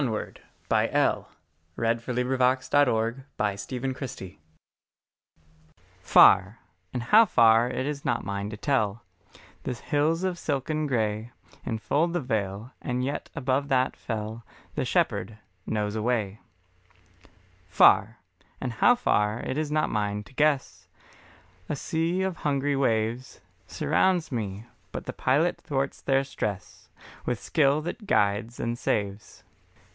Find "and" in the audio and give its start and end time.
2.33-2.63, 6.91-7.03, 12.81-13.03, 18.59-18.73, 28.59-28.79